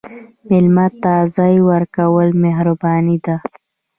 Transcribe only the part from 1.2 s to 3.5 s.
ځای ورکول مهرباني ده.